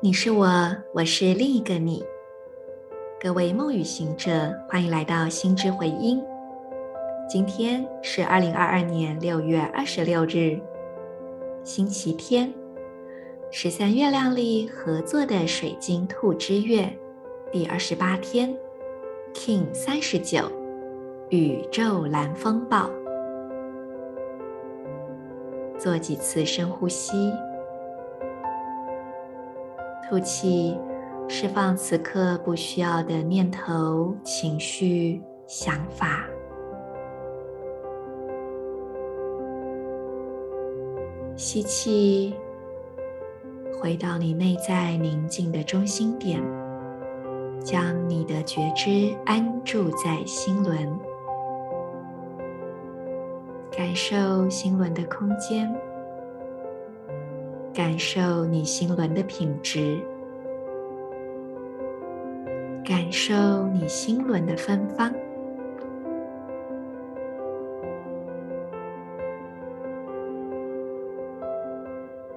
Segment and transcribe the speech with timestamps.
[0.00, 0.48] 你是我，
[0.94, 2.04] 我是另一个你。
[3.20, 6.22] 各位梦与行者，欢迎来到心之回音。
[7.28, 10.56] 今天是二零二二年六月二十六日，
[11.64, 12.54] 星期天，
[13.50, 16.88] 十三月亮里合作的水晶兔之月
[17.50, 18.56] 第二十八天
[19.34, 20.48] ，King 三十九，
[21.30, 22.88] 宇宙蓝风暴。
[25.76, 27.32] 做几次深呼吸。
[30.08, 30.74] 吐气，
[31.28, 36.24] 释放此刻不需要的念头、情绪、想法。
[41.36, 42.34] 吸气，
[43.78, 46.42] 回到你内在宁静的中心点，
[47.62, 50.98] 将你的觉知安住在心轮，
[53.70, 55.70] 感受心轮的空间。
[57.78, 60.00] 感受你心轮的品质，
[62.84, 65.14] 感受你心轮的芬芳。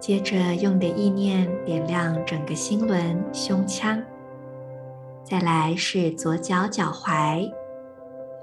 [0.00, 4.02] 接着，用的意念点亮整个心轮、胸腔，
[5.22, 7.48] 再来是左脚脚踝，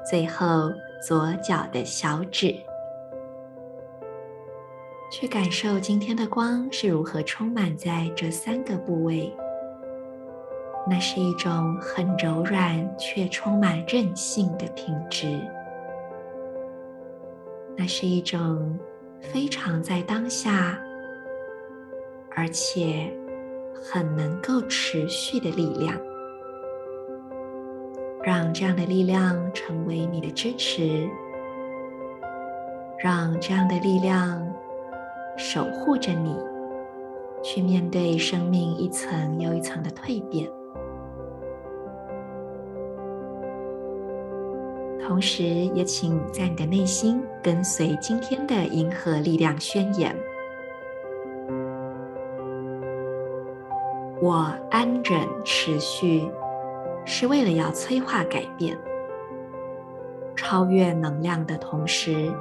[0.10, 0.72] 最后
[1.06, 2.56] 左脚的小指。
[5.18, 9.34] 去感受今天的光是如何充满在这三个部位。
[10.86, 15.40] 那是一种很柔软却充满韧性的品质。
[17.78, 18.78] 那是一种
[19.22, 20.78] 非常在当下，
[22.36, 23.10] 而且
[23.74, 25.98] 很能够持续的力量。
[28.22, 31.08] 让这样的力量成为你的支持，
[33.00, 34.46] 让这样的力量。
[35.38, 36.36] 守护着你，
[37.44, 40.50] 去面对生命一层又一层的蜕变，
[45.06, 50.16] 同时也请在你的内心跟随今天的银河力量宣言：
[54.22, 56.28] 我安忍持续，
[57.04, 58.78] 是为了要催化改变，
[60.36, 62.32] 超越能量的同时。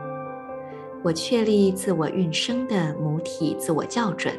[1.04, 4.34] 我确立自我运生的母体自我校准，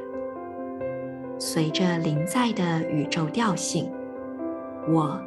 [1.37, 3.87] 随着临在的宇宙调性，
[4.87, 5.21] 我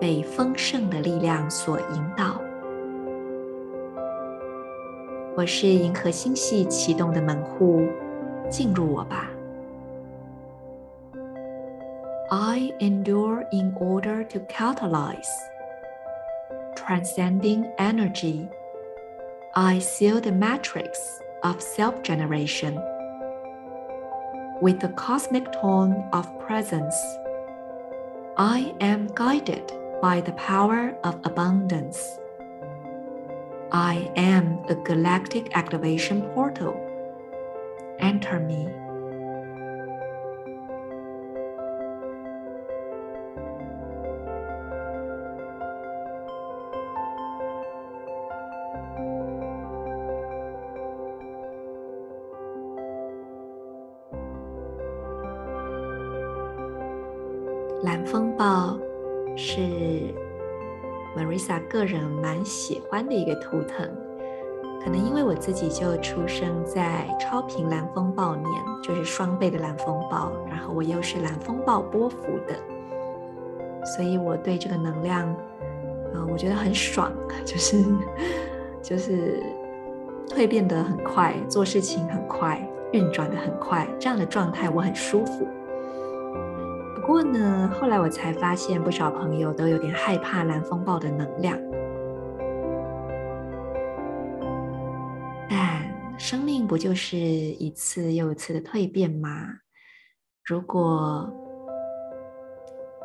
[0.00, 2.40] 被丰盛的力量所引导。
[5.36, 7.84] 我是银河星系启动的门户，
[8.48, 9.28] 进入我吧。
[12.30, 15.26] I endure in order to catalyze,
[16.76, 18.46] transcending energy.
[19.58, 22.74] I seal the matrix of self-generation
[24.60, 26.94] with the cosmic tone of presence.
[28.36, 29.72] I am guided
[30.02, 32.18] by the power of abundance.
[33.72, 36.76] I am a galactic activation portal.
[37.98, 38.85] Enter me.
[57.82, 58.78] 蓝风暴
[59.36, 59.60] 是
[61.14, 63.86] Marisa 个人蛮喜欢的一个图腾，
[64.82, 68.48] 可能因为我自己就出生在超频蓝风暴年，
[68.82, 72.16] 就是双倍的蓝风暴，然后我又是蓝风暴波幅
[72.46, 72.54] 的，
[73.84, 75.36] 所以我对这个能量，
[76.14, 77.12] 呃，我觉得很爽，
[77.44, 77.84] 就是
[78.82, 79.42] 就是
[80.28, 85.46] 蜕变得很快，做事情很快，运转得很快，这样的状态我很舒服。
[87.06, 91.56] 不过呢，后来我才发现，不少朋友都有点害怕蓝风暴的能量。
[95.48, 99.30] 但生命不就是一次又一次的蜕变吗？
[100.44, 101.32] 如果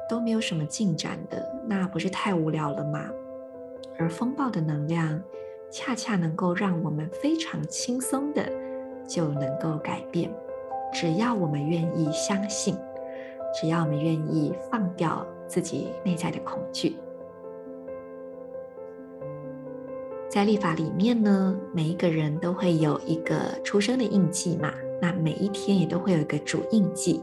[0.09, 3.07] 都没有什么进展的，那不是太无聊了吗？
[3.99, 5.21] 而风暴的能量，
[5.71, 8.51] 恰恰能够让我们非常轻松的
[9.07, 10.33] 就能够改变，
[10.91, 12.75] 只要我们愿意相信。
[13.53, 16.95] 只要我们愿意放掉自己内在的恐惧，
[20.29, 24.71] 在历法里面呢，每一个人都会有一个出生的印记嘛，
[25.01, 27.21] 那每一天也都会有一个主印记。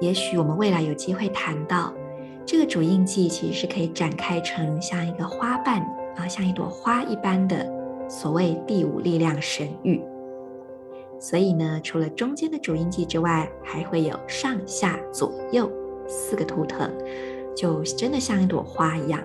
[0.00, 1.92] 也许我们未来有机会谈到
[2.46, 5.82] 这个主印记，其实是可以展开成像一个花瓣
[6.16, 7.68] 啊，像一朵花一般的
[8.08, 10.00] 所谓第五力量神域。
[11.20, 15.70] 所以呢，除了中间的主音记之外，还会有上下左右
[16.08, 16.90] 四个图腾，
[17.54, 19.20] 就真的像一朵花一样。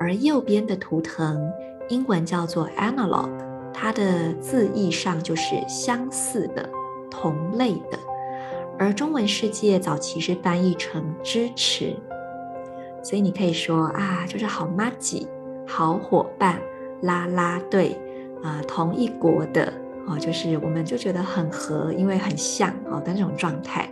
[0.00, 1.48] 而右边的图腾，
[1.88, 3.30] 英文叫做 analog，
[3.72, 6.68] 它的字义上就是相似的、
[7.08, 7.98] 同类的。
[8.76, 11.94] 而中文世界早期是翻译成支持，
[13.02, 15.28] 所以你可以说啊，就是好麻吉、
[15.68, 16.58] 好伙伴、
[17.02, 17.96] 啦啦队
[18.42, 19.72] 啊、同一国的
[20.06, 23.88] 哦，就是我们就觉得很合，因为很像哦的那种状态。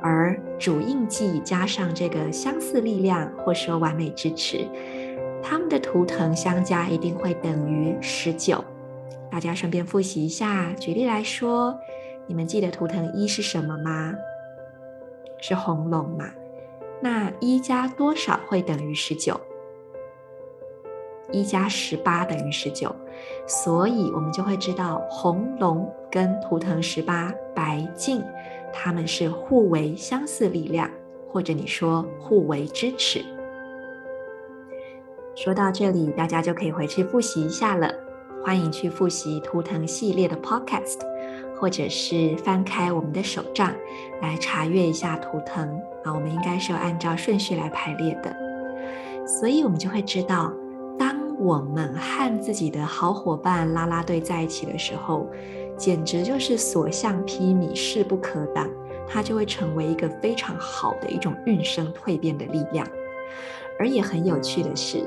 [0.00, 4.66] 而主印记加上这个相似力量，或说完美支持，
[5.42, 8.62] 它们的图腾相加一定会等于十九。
[9.30, 11.76] 大家顺便复习一下，举例来说。
[12.28, 14.12] 你们记得图腾一是什么吗？
[15.40, 16.28] 是红龙嘛？
[17.00, 19.40] 那一加多少会等于十九？
[21.32, 22.94] 一加十八等于十九，
[23.46, 28.22] 所以我们就会知道红龙跟图腾十八白镜，
[28.72, 30.90] 他们是互为相似力量，
[31.28, 33.24] 或者你说互为支持。
[35.34, 37.92] 说到这里，大家就可以回去复习一下了。
[38.44, 41.00] 欢迎去复习图腾系列的 Podcast。
[41.58, 43.72] 或者是翻开我们的手账
[44.20, 45.66] 来查阅一下图腾
[46.04, 48.36] 啊，我们应该是要按照顺序来排列的，
[49.26, 50.52] 所以我们就会知道，
[51.38, 55.26] 我们和自己的好伙伴拉拉队在一起的时候，
[55.76, 58.68] 简直就是所向披靡、势不可挡，
[59.06, 62.86] 它就会成为一个非常好的一种运生蜕变的力量。
[63.78, 65.04] 而也很有趣的是，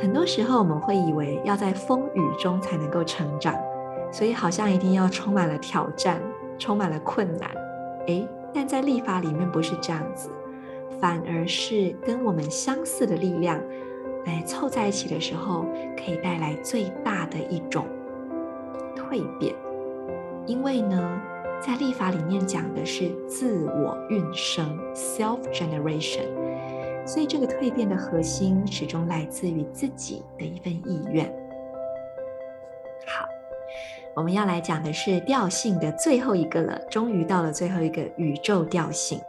[0.00, 3.54] 很多时候我们会以为要在风雨中才能够成长。
[4.10, 6.18] 所以好像一定要充满了挑战，
[6.58, 7.50] 充满了困难，
[8.06, 10.30] 诶，但在历法里面不是这样子，
[10.98, 13.60] 反而是跟我们相似的力量，
[14.26, 15.64] 来凑在一起的时候，
[15.96, 17.86] 可以带来最大的一种
[18.96, 19.54] 蜕变。
[20.46, 21.20] 因为呢，
[21.60, 26.26] 在历法里面讲的是自我运生 （self generation），
[27.06, 31.26] 所以这个蜕变的核心始终来自于自己的一份意愿。
[33.06, 33.26] 好
[34.14, 39.20] 我们要来讲的是调性的最后一个了，终于到了最后一个宇宙调性。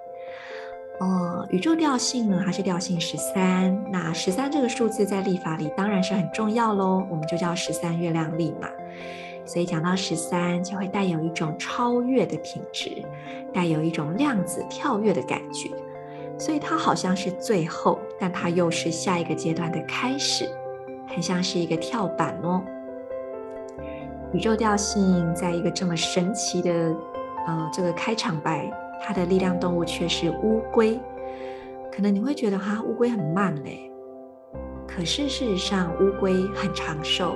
[0.99, 3.77] 哦，宇宙调性呢，它是调性十三。
[3.89, 8.67] 那十三这个数字在历法里当然是很重要喽，我们就叫十三月亮历嘛。
[9.45, 13.01] 所以讲到十三，就会带有一种超越的品质，
[13.53, 15.69] 带有一种量子跳跃的感觉。
[16.37, 20.47] 所以它好像是最后，但它又是下一个阶段的开始，
[21.07, 22.61] 很像是一个跳板哦。
[24.33, 26.71] 宇宙调性在一个这么神奇的，
[27.47, 28.69] 呃，这个开场白，
[29.01, 30.99] 它的力量动物却是乌龟。
[31.91, 33.91] 可能你会觉得哈，乌龟很慢嘞。
[34.87, 37.35] 可是事实上，乌龟很长寿。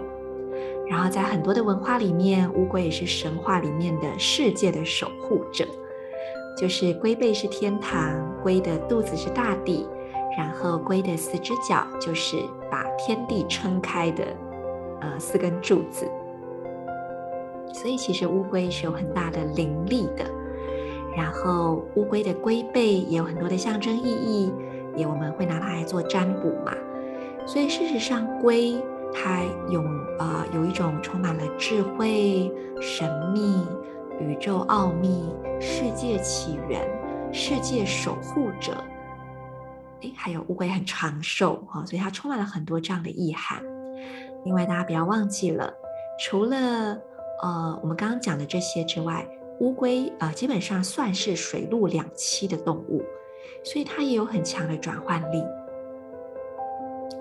[0.88, 5.66] 然后在很多的文化里面，乌龟也是神话里面的世界的守护者。
[6.56, 9.88] 就是龟背是天堂，龟的肚子是大地，
[10.38, 12.38] 然后龟的四只脚就是
[12.70, 14.24] 把天地撑开的，
[15.02, 16.06] 呃，四根柱子。
[17.74, 20.26] 所以其实乌龟是有很大的灵力的，
[21.16, 24.52] 然后乌龟的龟背也有很多的象征意义，
[24.96, 26.74] 也我们会拿它来做占卜嘛。
[27.46, 28.82] 所以事实上，龟
[29.14, 29.82] 它有
[30.20, 32.52] 呃有一种充满了智慧、
[32.82, 33.66] 神秘、
[34.20, 35.30] 宇宙奥秘、
[35.60, 36.82] 世界起源、
[37.32, 38.74] 世界守护者。
[40.02, 43.62] 诶，还有乌龟很长寿哈，所以它充满了很多这样的意涵。
[44.46, 45.74] 另外，大家不要忘记了，
[46.20, 46.98] 除了
[47.42, 49.26] 呃，我们刚刚讲的这些之外，
[49.60, 53.04] 乌龟啊、呃，基本上算是水陆两栖的动物，
[53.64, 55.44] 所以它也有很强的转换力。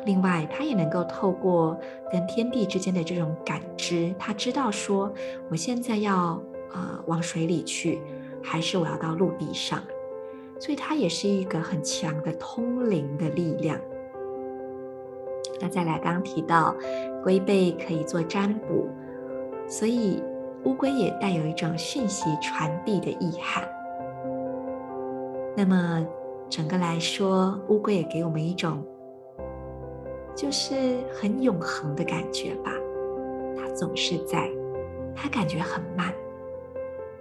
[0.05, 1.79] 另外，它也能够透过
[2.11, 5.13] 跟天地之间的这种感知，它知道说，
[5.49, 8.01] 我现在要呃往水里去，
[8.43, 9.81] 还是我要到陆地上，
[10.59, 13.79] 所以它也是一个很强的通灵的力量。
[15.61, 16.75] 那再来，刚刚提到
[17.23, 18.89] 龟背可以做占卜。
[19.69, 20.21] 所以，
[20.65, 23.69] 乌龟也带有一种讯息传递的意涵。
[25.57, 26.07] 那么，
[26.49, 28.83] 整个来说，乌龟也给我们一种
[30.35, 32.71] 就是很永恒的感觉吧。
[33.57, 34.49] 它总是在，
[35.15, 36.13] 它感觉很慢。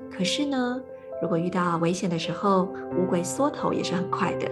[0.10, 0.82] 可是呢，
[1.22, 2.68] 如果遇到危险的时候，
[2.98, 4.50] 乌龟缩头也是很快的。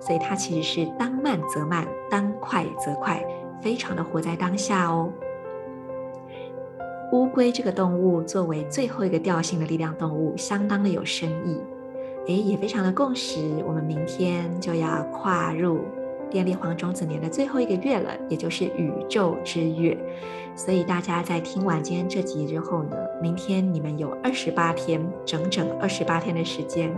[0.00, 3.24] 所以，它其实是当慢则慢，当快则快，
[3.62, 5.10] 非常的活在当下哦。
[7.14, 11.60] 乌龟这个动物作为最后一个调性的力量动物，相当的有深意，
[12.26, 13.38] 诶，也非常的共识。
[13.64, 15.82] 我们明天就要跨入
[16.28, 19.96] 电力黄种子年的最后一个月了，也就是宇宙之月。
[20.56, 26.92] 所以大家在听完今天这集之后呢，明天你们有二十八天，整整二十八天的时间，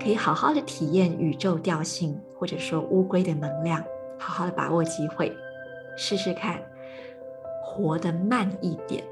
[0.00, 3.82] 可以好好的体验宇宙调性，或者说乌龟的能量，
[4.20, 5.36] 好好的把握机会，
[5.96, 6.60] 试试看，
[7.60, 9.02] 活得慢一点。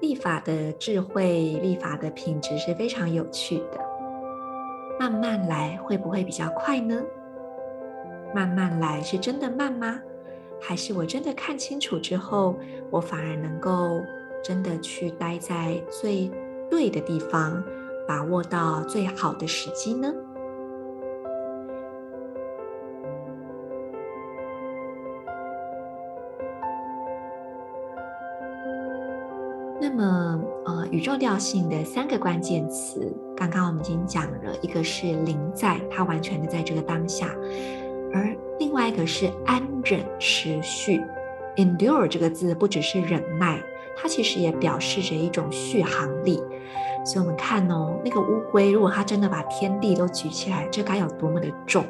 [0.00, 3.80] 立法的智慧，立法的品质是非常有趣的。
[4.98, 7.02] 慢慢来会不会比较快呢？
[8.34, 10.00] 慢慢来是真的慢吗？
[10.60, 12.56] 还是我真的看清楚之后，
[12.90, 14.00] 我反而能够
[14.42, 16.30] 真的去待在最
[16.70, 17.62] 对的地方，
[18.08, 20.12] 把握到最好的时机呢？
[30.90, 37.26] 宇宙调性的三个关键词，刚刚我们已经讲了，一个是临在，它完全的在这个当下；
[38.12, 41.02] 而另外一个是安忍持续
[41.56, 43.60] ，endure 这个字不只是忍耐，
[43.96, 46.42] 它其实也表示着一种续航力。
[47.04, 51.84] 所以，我们看哦，那个乌龟，如果它真的把天地都举起来，这该有多么的重？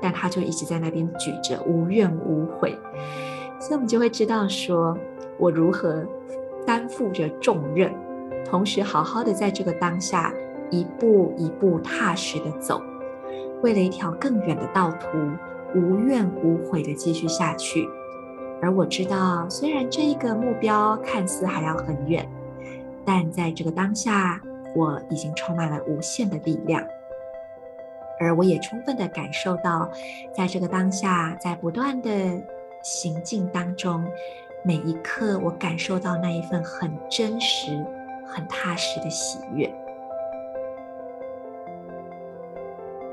[0.00, 2.76] 但它就一直在那边举着，无怨无悔。
[3.58, 4.96] 所以，我们就会知道说，
[5.38, 6.06] 我如何。
[6.64, 7.92] 担负着重任，
[8.44, 10.32] 同时好好的在这个当下
[10.70, 12.82] 一步一步踏实的走，
[13.62, 15.08] 为了一条更远的道途，
[15.74, 17.88] 无怨无悔的继续下去。
[18.60, 22.28] 而我知道，虽然这一个目标看似还要很远，
[23.04, 24.40] 但在这个当下，
[24.74, 26.82] 我已经充满了无限的力量。
[28.20, 29.90] 而我也充分的感受到，
[30.32, 32.10] 在这个当下，在不断的
[32.82, 34.04] 行进当中。
[34.64, 37.84] 每一刻，我感受到那一份很真实、
[38.32, 39.70] 很踏实的喜悦。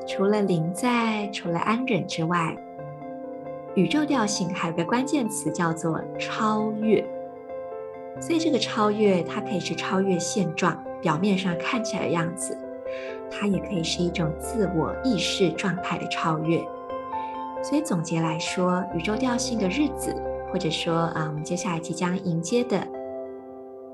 [0.08, 2.56] 除了临在，除了安忍之外，
[3.76, 7.06] 宇宙调性还有个关键词叫做超越。
[8.20, 12.56] 所以，这个超越，它可以是超越现状，表面上看起来的样子；
[13.30, 16.58] 它也可以是一种自我意识状态的超越。
[17.62, 20.16] 所以，总结来说，宇宙调性的日子。
[20.52, 22.84] 或者说，啊，我们接下来即将迎接的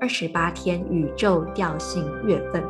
[0.06, 2.62] 二十八天宇宙调性月份，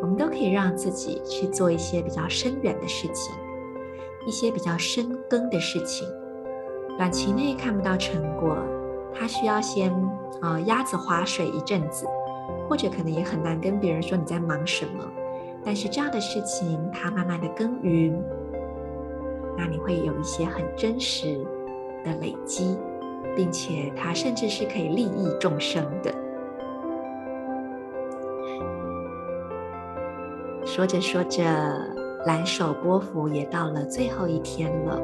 [0.00, 3.34] 我们都可以让自己去做一些比较深远的事情，
[4.26, 6.08] 一些比较深耕的事情。
[6.96, 8.56] 短期内看不到成果，
[9.14, 9.92] 它需要先
[10.40, 12.06] 啊鸭子划水一阵子，
[12.70, 15.04] 或者可能也很难跟别人说你在忙什么。
[15.62, 18.18] 但是这样的事情，它慢慢的耕耘，
[19.58, 21.38] 那你会有一些很真实。
[22.04, 22.78] 的累积，
[23.36, 26.14] 并且它甚至是可以利益众生的。
[30.64, 31.42] 说着说着，
[32.26, 35.00] 蓝手波幅也到了最后一天了。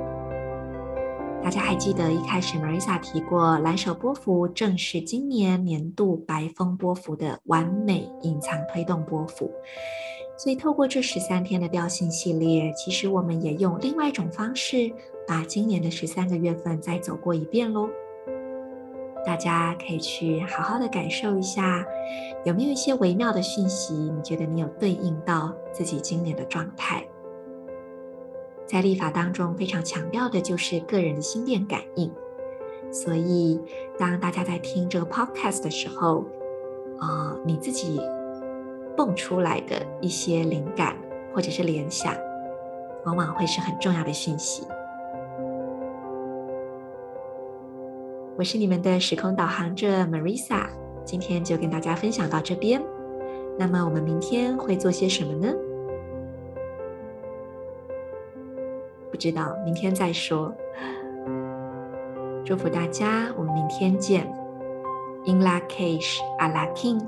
[1.42, 9.50] 大家还记得一开始 Marisa 提过，蓝手波幅正是今年年度白风波幅的完美隐藏推动波幅。
[10.36, 14.90] 所以，透过这十三天的调性系列，其实我们也用另外一种方式，
[15.28, 17.88] 把今年的十三个月份再走过一遍喽。
[19.26, 21.84] 大家可以去好好的感受一下，
[22.44, 27.04] 有没有一些微妙的讯息，你觉得你有对应到自己今年的状态？
[28.66, 32.12] 在历法当中，非常强调的就是个人的心电感应。
[32.92, 33.60] 所以，
[33.98, 36.24] 当大家在听这个 podcast 的时候，
[36.98, 38.00] 啊、呃，你自己。
[38.96, 40.96] 蹦出来的一些灵感
[41.34, 42.14] 或者是联想，
[43.04, 44.62] 往往会是很重要的讯息。
[48.36, 50.66] 我是你们的时空导航者 Marisa，
[51.04, 52.82] 今天就跟大家分享到这边。
[53.56, 55.54] 那么我们明天会做些什么呢？
[59.08, 60.52] 不知道，明天再说。
[62.44, 64.26] 祝福大家，我们明天见。
[65.26, 67.00] In La Cage, Alakim